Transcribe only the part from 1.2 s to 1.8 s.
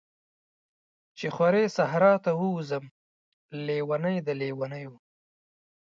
خوری